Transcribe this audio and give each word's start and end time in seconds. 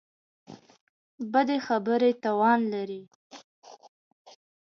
بدې 1.31 1.57
خبرې 1.67 2.11
تاوان 2.23 2.59
لري. 2.73 3.01